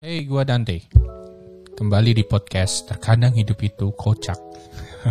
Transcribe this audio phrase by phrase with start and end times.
[0.00, 0.80] Hey, gua Dante.
[1.76, 4.40] Kembali di podcast Terkadang Hidup Itu Kocak.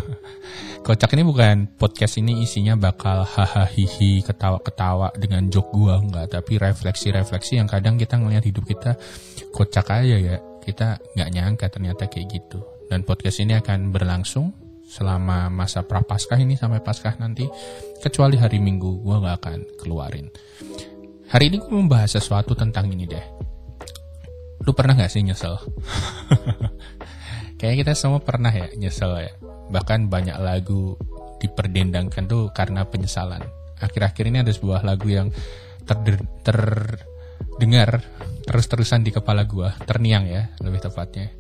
[0.90, 6.58] Kocak ini bukan podcast ini isinya bakal hahaha hihi ketawa-ketawa dengan jok gua enggak, tapi
[6.58, 8.98] refleksi-refleksi yang kadang kita ngelihat hidup kita
[9.54, 10.42] kocak aja ya.
[10.66, 12.58] Kita nggak nyangka ternyata kayak gitu.
[12.90, 14.58] Dan podcast ini akan berlangsung
[14.90, 17.46] selama masa prapaskah ini sampai paskah nanti
[18.02, 20.34] kecuali hari Minggu gua nggak akan keluarin.
[21.30, 23.49] Hari ini gue membahas sesuatu tentang ini deh
[24.70, 25.58] Lu pernah gak sih nyesel?
[27.58, 29.34] Kayaknya kita semua pernah ya nyesel ya.
[29.74, 30.94] Bahkan banyak lagu
[31.42, 33.42] diperdendangkan tuh karena penyesalan.
[33.82, 35.34] Akhir-akhir ini ada sebuah lagu yang
[35.90, 36.46] terdengar
[37.98, 38.14] ter
[38.46, 41.34] terus-terusan di kepala gua, terniang ya lebih tepatnya.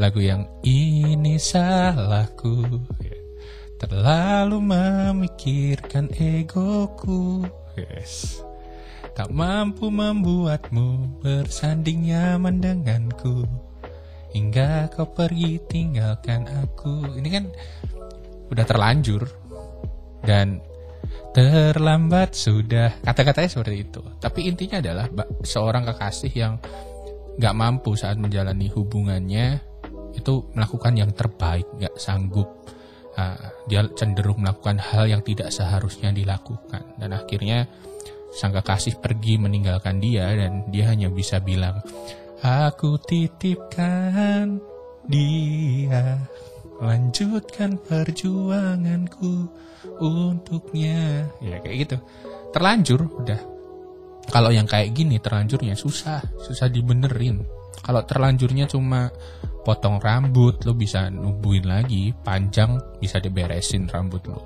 [0.00, 2.80] Lagu yang ini salahku,
[3.76, 7.44] terlalu memikirkan egoku.
[7.76, 8.40] Yes
[9.12, 13.44] tak mampu membuatmu bersanding nyaman denganku.
[14.32, 17.20] Hingga kau pergi tinggalkan aku.
[17.20, 17.44] Ini kan
[18.48, 19.28] udah terlanjur
[20.24, 20.64] dan
[21.36, 22.96] terlambat sudah.
[23.04, 24.00] Kata-katanya seperti itu.
[24.16, 25.06] Tapi intinya adalah
[25.44, 26.56] seorang kekasih yang
[27.36, 29.60] gak mampu saat menjalani hubungannya
[30.12, 32.48] itu melakukan yang terbaik gak sanggup
[33.16, 33.36] uh,
[33.68, 36.96] dia cenderung melakukan hal yang tidak seharusnya dilakukan.
[36.96, 37.68] Dan akhirnya
[38.32, 41.84] Sang kekasih pergi meninggalkan dia dan dia hanya bisa bilang,
[42.40, 44.56] Aku titipkan
[45.04, 46.16] dia,
[46.80, 49.46] lanjutkan perjuanganku
[50.00, 51.28] untuknya.
[51.44, 51.96] Ya kayak gitu.
[52.56, 53.40] Terlanjur udah.
[54.32, 57.44] Kalau yang kayak gini terlanjurnya susah, susah dibenerin.
[57.84, 59.12] Kalau terlanjurnya cuma
[59.62, 64.40] potong rambut, lo bisa nubuin lagi, panjang bisa diberesin rambut lo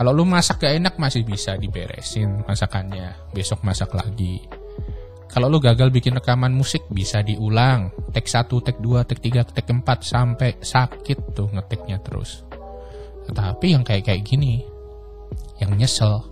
[0.00, 4.48] kalau lu masak gak enak masih bisa diberesin masakannya, besok masak lagi.
[5.28, 9.68] Kalau lu gagal bikin rekaman musik bisa diulang, tek 1, tek 2, tek 3, tek
[9.68, 12.48] 4 sampai sakit tuh ngetiknya terus.
[13.28, 14.64] Tetapi yang kayak kayak gini,
[15.60, 16.24] yang nyesel,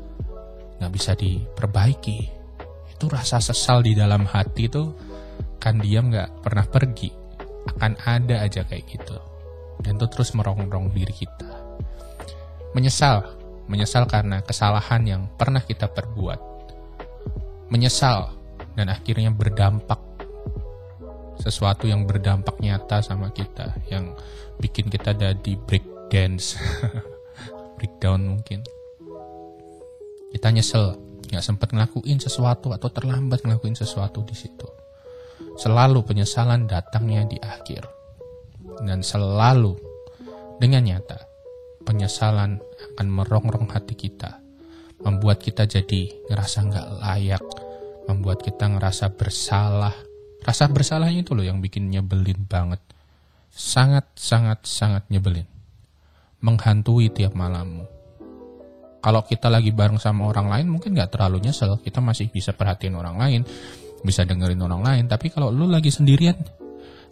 [0.81, 2.21] nggak bisa diperbaiki.
[2.97, 4.97] Itu rasa sesal di dalam hati tuh
[5.61, 7.13] kan diam nggak pernah pergi,
[7.77, 9.21] akan ada aja kayak gitu.
[9.85, 11.53] Dan itu terus merongrong diri kita.
[12.73, 13.38] Menyesal
[13.69, 16.41] menyesal karena kesalahan yang pernah kita perbuat,
[17.69, 18.33] menyesal
[18.75, 20.01] dan akhirnya berdampak
[21.39, 24.17] sesuatu yang berdampak nyata sama kita, yang
[24.59, 26.59] bikin kita jadi break dance,
[27.79, 28.65] breakdown mungkin.
[30.35, 30.99] Kita nyesel,
[31.31, 34.67] nggak sempat ngelakuin sesuatu atau terlambat ngelakuin sesuatu di situ.
[35.61, 37.87] Selalu penyesalan datangnya di akhir,
[38.83, 39.79] dan selalu
[40.59, 41.29] dengan nyata
[41.87, 42.61] penyesalan
[42.99, 44.43] akan merongrong hati kita,
[45.07, 47.45] membuat kita jadi ngerasa nggak layak,
[48.11, 49.95] membuat kita ngerasa bersalah.
[50.43, 52.83] Rasa bersalahnya itu loh yang bikin nyebelin banget.
[53.55, 55.47] Sangat, sangat, sangat nyebelin.
[56.43, 57.87] Menghantui tiap malammu.
[58.99, 62.99] Kalau kita lagi bareng sama orang lain mungkin nggak terlalu nyesel, kita masih bisa perhatiin
[62.99, 63.47] orang lain,
[64.03, 65.05] bisa dengerin orang lain.
[65.07, 66.35] Tapi kalau lu lagi sendirian,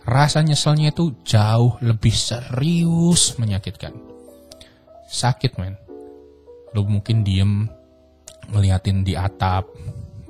[0.02, 4.15] rasa nyeselnya itu jauh lebih serius menyakitkan
[5.06, 5.74] sakit men.
[6.74, 7.70] Lu mungkin diem
[8.50, 9.70] ngeliatin di atap.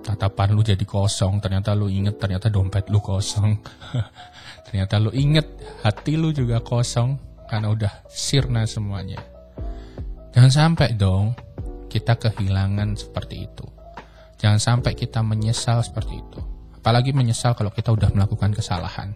[0.07, 3.59] Tatapan lu jadi kosong ternyata lu inget ternyata dompet lu kosong.
[4.67, 5.47] Ternyata lu inget
[5.87, 9.23] hati lu juga kosong karena udah sirna semuanya.
[10.35, 11.39] Jangan sampai dong
[11.87, 13.67] kita kehilangan seperti itu.
[14.43, 16.43] Jangan sampai kita menyesal seperti itu.
[16.83, 19.15] Apalagi menyesal kalau kita udah melakukan kesalahan.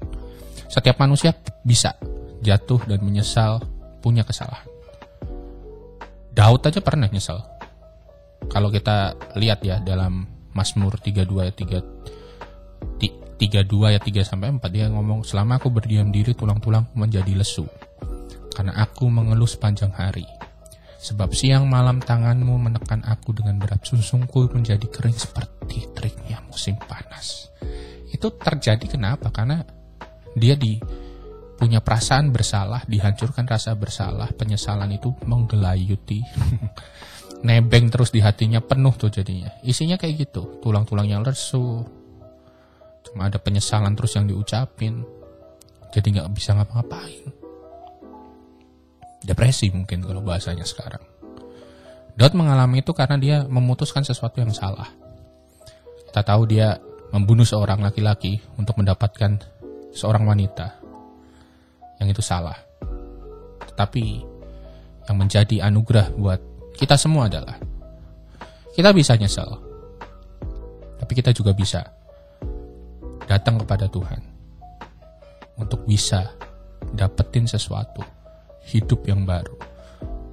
[0.70, 1.34] Setiap manusia
[1.66, 1.98] bisa
[2.46, 3.58] jatuh dan menyesal
[3.98, 4.69] punya kesalahan
[6.30, 7.38] Daud aja pernah nyesel.
[8.50, 13.00] Kalau kita lihat ya dalam Mazmur 32 ayat 3
[13.40, 17.64] 32 ayat 3 sampai 4 dia ngomong selama aku berdiam diri tulang-tulang menjadi lesu
[18.52, 20.28] karena aku mengeluh sepanjang hari.
[21.00, 27.48] Sebab siang malam tanganmu menekan aku dengan berat susungku menjadi kering seperti teriknya musim panas.
[28.12, 29.32] Itu terjadi kenapa?
[29.32, 29.64] Karena
[30.36, 30.76] dia di
[31.60, 36.24] punya perasaan bersalah, dihancurkan rasa bersalah, penyesalan itu menggelayuti.
[37.46, 39.52] Nebeng terus di hatinya penuh tuh jadinya.
[39.60, 41.84] Isinya kayak gitu, tulang-tulangnya lesu.
[43.04, 45.04] Cuma ada penyesalan terus yang diucapin.
[45.92, 47.28] Jadi nggak bisa ngapa-ngapain.
[49.20, 51.04] Depresi mungkin kalau bahasanya sekarang.
[52.16, 54.88] Dot mengalami itu karena dia memutuskan sesuatu yang salah.
[56.08, 56.80] Kita tahu dia
[57.12, 59.40] membunuh seorang laki-laki untuk mendapatkan
[59.92, 60.79] seorang wanita
[62.00, 62.56] yang itu salah.
[63.68, 64.04] Tetapi
[65.06, 66.40] yang menjadi anugerah buat
[66.74, 67.60] kita semua adalah
[68.72, 69.60] kita bisa nyesel.
[70.96, 71.84] Tapi kita juga bisa
[73.28, 74.20] datang kepada Tuhan
[75.60, 76.32] untuk bisa
[76.96, 78.00] dapetin sesuatu,
[78.64, 79.54] hidup yang baru,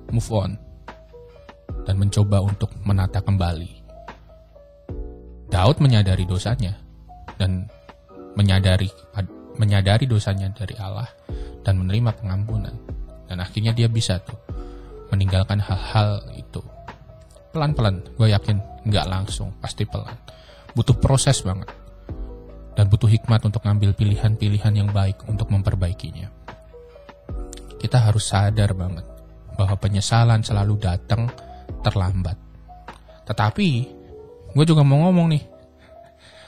[0.09, 0.55] move on,
[1.83, 3.83] dan mencoba untuk menata kembali.
[5.47, 6.75] Daud menyadari dosanya
[7.39, 7.71] dan
[8.35, 8.91] menyadari
[9.57, 11.07] menyadari dosanya dari Allah
[11.67, 12.71] dan menerima pengampunan.
[13.27, 14.39] Dan akhirnya dia bisa tuh
[15.11, 16.63] meninggalkan hal-hal itu.
[17.51, 20.15] Pelan-pelan, gue yakin nggak langsung, pasti pelan.
[20.71, 21.67] Butuh proses banget.
[22.71, 26.31] Dan butuh hikmat untuk ngambil pilihan-pilihan yang baik untuk memperbaikinya.
[27.75, 29.03] Kita harus sadar banget
[29.59, 31.27] bahwa penyesalan selalu datang
[31.83, 32.39] terlambat.
[33.27, 33.69] Tetapi,
[34.55, 35.43] gue juga mau ngomong nih,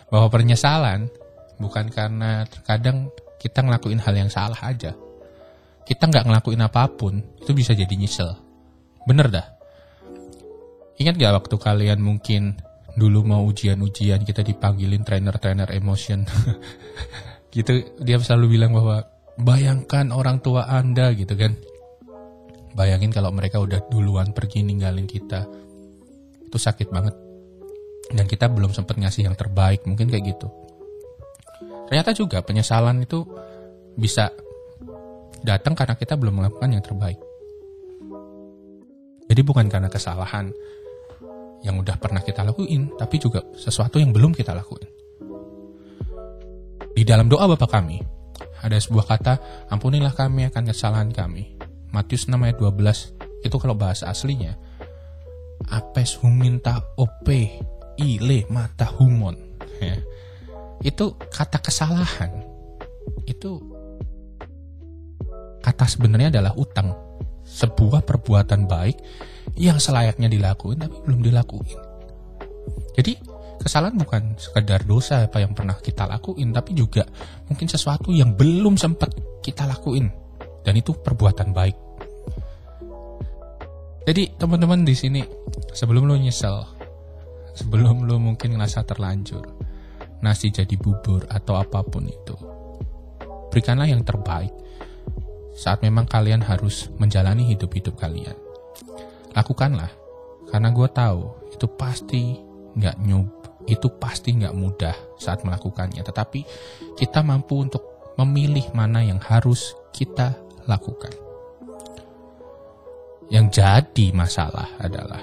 [0.08, 1.12] bahwa penyesalan
[1.60, 3.12] bukan karena terkadang
[3.42, 4.94] kita ngelakuin hal yang salah aja.
[5.90, 8.38] Kita nggak ngelakuin apa pun, itu bisa jadi nyesel.
[9.10, 9.48] Bener dah.
[11.02, 12.62] Ingat gak waktu kalian mungkin
[12.94, 16.28] dulu mau ujian-ujian kita dipanggilin trainer-trainer emotion.
[17.56, 19.02] gitu dia selalu bilang bahwa
[19.40, 21.58] bayangkan orang tua Anda gitu kan.
[22.78, 25.50] Bayangin kalau mereka udah duluan pergi ninggalin kita.
[26.46, 27.16] Itu sakit banget.
[28.14, 30.54] Dan kita belum sempat ngasih yang terbaik, mungkin kayak gitu.
[31.90, 33.26] Ternyata juga penyesalan itu
[33.98, 34.30] bisa
[35.44, 37.20] datang karena kita belum melakukan yang terbaik.
[39.30, 40.50] Jadi bukan karena kesalahan
[41.62, 44.90] yang udah pernah kita lakuin, tapi juga sesuatu yang belum kita lakuin.
[46.96, 48.02] Di dalam doa Bapa kami,
[48.64, 49.34] ada sebuah kata,
[49.70, 51.56] ampunilah kami akan kesalahan kami.
[51.94, 54.58] Matius 6 ayat 12, itu kalau bahasa aslinya,
[55.70, 57.62] apes huminta ope
[58.02, 59.38] ile mata humon.
[59.80, 60.00] Ya
[60.80, 62.32] itu kata kesalahan
[63.28, 63.60] itu
[65.60, 66.92] kata sebenarnya adalah utang.
[67.50, 68.98] Sebuah perbuatan baik
[69.58, 71.80] yang selayaknya dilakuin tapi belum dilakuin.
[72.94, 73.18] Jadi
[73.60, 77.04] kesalahan bukan sekedar dosa apa yang pernah kita lakuin tapi juga
[77.50, 79.12] mungkin sesuatu yang belum sempat
[79.42, 80.08] kita lakuin.
[80.62, 81.78] Dan itu perbuatan baik.
[84.06, 85.22] Jadi teman-teman di sini
[85.74, 86.66] sebelum lo nyesel
[87.54, 89.44] sebelum lo mungkin ngerasa terlanjur
[90.24, 92.36] nasi jadi bubur atau apa pun itu.
[93.50, 94.52] Berikanlah yang terbaik
[95.60, 98.40] saat memang kalian harus menjalani hidup-hidup kalian.
[99.36, 99.92] Lakukanlah,
[100.48, 102.40] karena gue tahu itu pasti
[102.80, 103.28] nggak nyub,
[103.68, 106.00] itu pasti nggak mudah saat melakukannya.
[106.00, 106.40] Tetapi
[106.96, 107.84] kita mampu untuk
[108.16, 111.12] memilih mana yang harus kita lakukan.
[113.28, 115.22] Yang jadi masalah adalah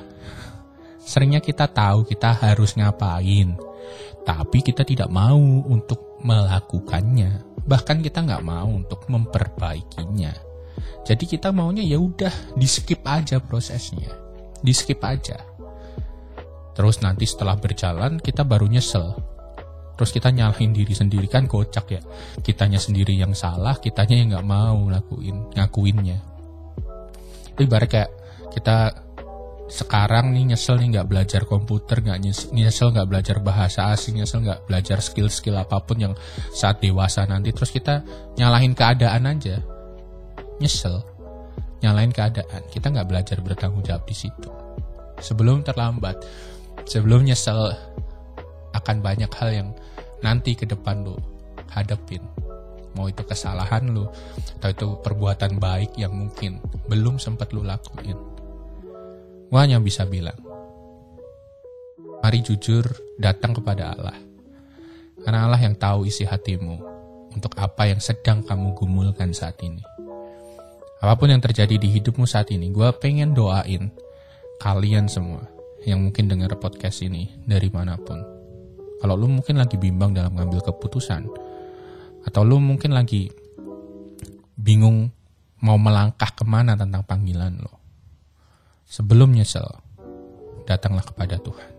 [1.01, 3.57] seringnya kita tahu kita harus ngapain,
[4.29, 7.56] tapi kita tidak mau untuk melakukannya.
[7.67, 10.33] Bahkan kita nggak mau untuk memperbaikinya.
[11.07, 14.11] Jadi kita maunya ya udah di skip aja prosesnya,
[14.59, 15.39] di skip aja.
[16.75, 19.15] Terus nanti setelah berjalan kita baru nyesel.
[19.97, 22.03] Terus kita nyalahin diri sendiri kan kocak ya.
[22.45, 26.21] Kitanya sendiri yang salah, kitanya yang nggak mau lakuin, ngakuinnya.
[27.57, 28.11] Ibarat kayak
[28.53, 29.06] kita
[29.67, 32.23] sekarang nih nyesel nih nggak belajar komputer nggak
[32.55, 36.15] nyesel nggak belajar bahasa asing nyesel nggak belajar skill-skill apa pun yang
[36.55, 38.07] saat dewasa nanti terus kita
[38.39, 39.59] nyalahin keadaan aja.
[40.63, 41.03] Nyesel.
[41.83, 42.63] Nyalahin keadaan.
[42.71, 44.49] Kita nggak belajar bertanggung jawab di situ.
[45.19, 46.23] Sebelum terlambat
[46.87, 47.75] sebelum nyesel
[48.77, 49.69] akan banyak hal yang
[50.21, 51.17] nanti ke depan lo
[51.73, 52.23] hadapin
[52.97, 54.13] mau itu kesalahan lo
[54.61, 58.17] atau itu perbuatan baik yang mungkin belum sempat lo lakuin
[59.47, 60.37] Gue hanya bisa bilang,
[62.19, 62.83] mari jujur
[63.17, 64.19] datang kepada Allah.
[65.23, 66.77] Karena Allah yang tahu isi hatimu
[67.35, 69.83] untuk apa yang sedang kamu gumulkan saat ini.
[70.99, 73.93] Apa pun yang terjadi di hidupmu saat ini, gue pengen doain
[74.59, 75.45] kalian semua
[75.85, 78.19] yang mungkin dengar podcast ini dari mana pun.
[78.99, 81.29] Kalau lu mungkin lagi bimbang dalam mengambil keputusan,
[82.27, 83.29] atau lu mungkin lagi
[84.57, 85.13] bingung
[85.61, 87.76] mau melangkah ke mana tentang panggilan lo.
[88.87, 89.67] Sebelum nyesel,
[90.63, 91.71] datanglah kepada Tuhan.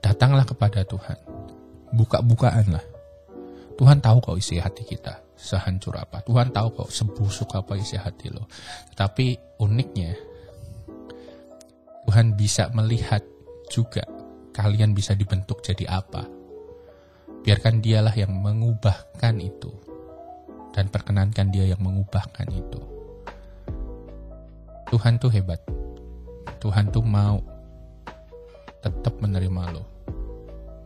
[0.00, 1.20] Datanglah kepada Tuhan.
[1.92, 2.86] Buka-bukaan lah.
[3.76, 6.24] Tuhan tahu kok isi hati kita sehancur apa.
[6.24, 8.48] Tuhan tahu kok sebusuk apa isi hati lo.
[8.96, 10.16] Tapi uniknya,
[12.08, 13.20] Tuhan bisa melihat
[13.68, 14.08] juga
[14.56, 16.24] kalian bisa dibentuk jadi apa.
[17.44, 19.76] Biarkan dialah yang mengubahkan itu.
[20.72, 22.95] Dan perkenankan dia yang mengubahkan itu.
[24.86, 25.60] Tuhan tuh hebat.
[26.62, 27.42] Tuhan tuh mau
[28.80, 29.84] tetap menerima lo.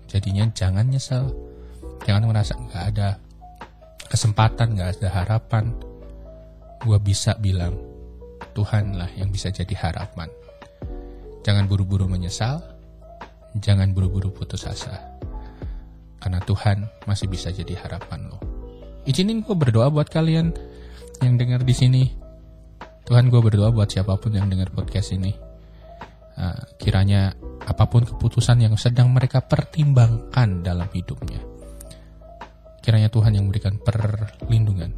[0.08, 1.28] Jadinya jangan nyesel.
[2.08, 3.20] Jangan merasa nggak ada
[4.08, 5.76] kesempatan, nggak ada harapan.
[6.80, 7.76] Gua bisa bilang,
[8.56, 10.32] Tuhanlah yang bisa jadi harapan.
[11.44, 12.60] Jangan buru-buru menyesal,
[13.56, 14.96] jangan buru-buru putus asa.
[16.20, 18.38] Karena Tuhan masih bisa jadi harapan lo.
[19.08, 20.52] izinin gue berdoa buat kalian
[21.24, 22.19] yang dengar di sini.
[23.10, 25.34] Tuhan gue berdoa buat siapa pun yang dengar podcast ini.
[26.38, 27.34] Uh, kiranya
[27.66, 31.42] apa pun keputusan yang sedang mereka pertimbangkan dalam hidupnya.
[32.78, 34.94] Kiranya Tuhan yang memberikan perlindungan.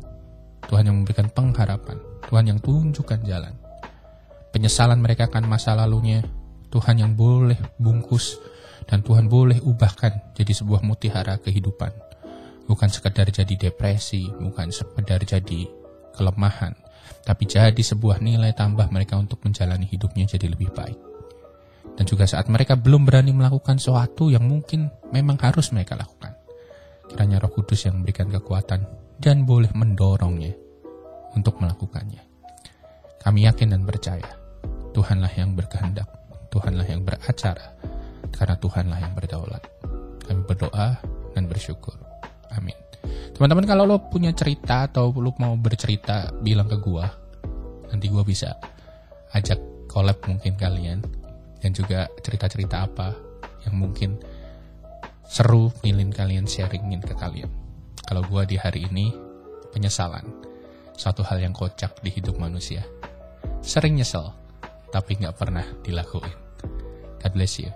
[0.69, 1.97] Tuhan yang memberikan pengharapan.
[2.29, 3.57] Tuhan yang tunjukkan jalan.
[4.53, 6.21] Penyesalan mereka akan masa lalunya.
[6.69, 8.37] Tuhan yang boleh bungkus
[8.85, 11.97] dan Tuhan boleh ubahkan jadi sebuah mutiara kehidupan.
[12.69, 15.65] Bukan sekedar jadi depresi, bukan sekedar jadi
[16.13, 16.77] kelemahan,
[17.21, 20.99] tapi jadi sebuah nilai tambah mereka untuk menjalani hidupnya jadi lebih baik.
[21.93, 26.33] Dan juga saat mereka belum berani melakukan sesuatu yang mungkin memang harus mereka lakukan.
[27.13, 28.89] Kiranya roh kudus yang memberikan kekuatan
[29.21, 30.57] dan boleh mendorongnya
[31.37, 32.25] untuk melakukannya.
[33.21, 34.31] Kami yakin dan percaya,
[34.97, 36.09] Tuhanlah yang berkehendak,
[36.51, 37.77] Tuhanlah yang beracara,
[38.35, 39.63] karena Tuhanlah yang berdaulat.
[40.27, 40.99] Kami berdoa
[41.37, 41.95] dan bersyukur.
[42.51, 42.92] Amin.
[43.33, 47.09] Teman-teman kalau lo punya cerita atau lo mau bercerita bilang ke gua,
[47.91, 48.55] nanti gua bisa
[49.35, 51.01] ajak collab mungkin kalian
[51.59, 53.15] dan juga cerita-cerita apa
[53.67, 54.19] yang mungkin
[55.27, 57.51] seru milin kalian sharingin ke kalian.
[58.03, 59.11] Kalau gua di hari ini
[59.73, 60.27] penyesalan,
[60.95, 62.85] suatu hal yang kocak di hidup manusia.
[63.63, 64.31] Sering nyesel,
[64.93, 66.37] tapi nggak pernah dilakuin.
[67.23, 67.71] God bless you.